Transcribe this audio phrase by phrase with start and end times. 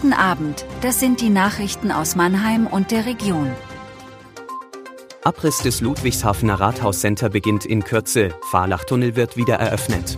[0.00, 3.50] Guten Abend, das sind die Nachrichten aus Mannheim und der Region.
[5.24, 10.16] Abriss des Ludwigshafener Rathauscenter beginnt in Kürze, Fahrlachtunnel wird wieder eröffnet.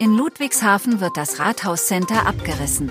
[0.00, 2.90] In Ludwigshafen wird das Rathauscenter abgerissen.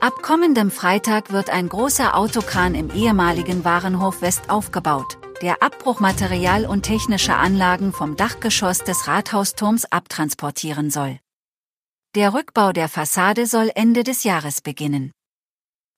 [0.00, 6.82] Ab kommendem Freitag wird ein großer Autokran im ehemaligen Warenhof West aufgebaut, der Abbruchmaterial und
[6.82, 11.20] technische Anlagen vom Dachgeschoss des Rathausturms abtransportieren soll.
[12.14, 15.10] Der Rückbau der Fassade soll Ende des Jahres beginnen.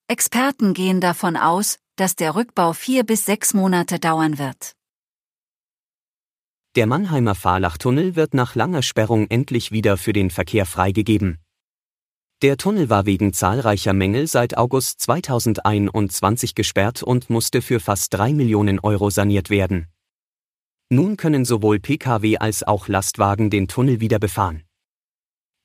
[0.09, 4.73] Experten gehen davon aus, dass der Rückbau vier bis sechs Monate dauern wird.
[6.75, 11.37] Der Mannheimer Fahrlachtunnel wird nach langer Sperrung endlich wieder für den Verkehr freigegeben.
[12.41, 18.33] Der Tunnel war wegen zahlreicher Mängel seit August 2021 gesperrt und musste für fast drei
[18.33, 19.89] Millionen Euro saniert werden.
[20.89, 24.66] Nun können sowohl Pkw als auch Lastwagen den Tunnel wieder befahren.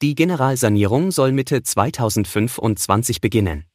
[0.02, 3.66] Die Generalsanierung soll Mitte 2025 beginnen.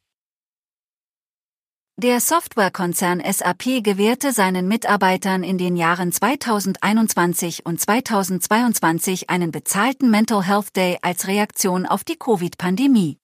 [1.95, 10.43] Der Softwarekonzern SAP gewährte seinen Mitarbeitern in den Jahren 2021 und 2022 einen bezahlten Mental
[10.43, 13.17] Health Day als Reaktion auf die Covid-Pandemie.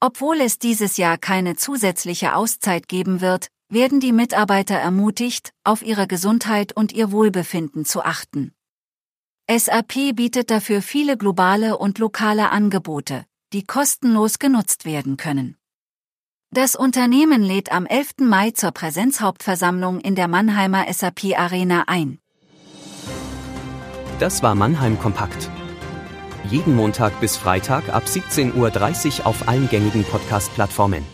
[0.00, 6.08] Obwohl es dieses Jahr keine zusätzliche Auszeit geben wird, werden die Mitarbeiter ermutigt, auf ihre
[6.08, 8.52] Gesundheit und ihr Wohlbefinden zu achten.
[9.50, 15.56] SAP bietet dafür viele globale und lokale Angebote, die kostenlos genutzt werden können.
[16.50, 18.16] Das Unternehmen lädt am 11.
[18.20, 22.18] Mai zur Präsenzhauptversammlung in der Mannheimer SAP Arena ein.
[24.18, 25.48] Das war Mannheim Kompakt.
[26.50, 31.06] Jeden Montag bis Freitag ab 17.30 Uhr auf allen gängigen Podcast-Plattformen.